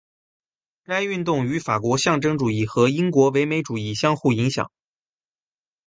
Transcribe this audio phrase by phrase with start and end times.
[0.83, 4.71] 该运动与法国象征主义和英国唯美主义相互影响。